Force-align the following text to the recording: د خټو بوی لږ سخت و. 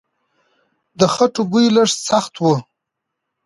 د 0.99 1.01
خټو 1.13 1.41
بوی 1.51 1.67
لږ 1.75 1.89
سخت 2.07 2.33
و. 2.39 2.43